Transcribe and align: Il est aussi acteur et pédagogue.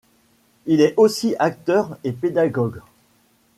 Il 0.65 0.81
est 0.81 0.95
aussi 0.97 1.35
acteur 1.37 1.95
et 2.03 2.11
pédagogue. 2.11 2.81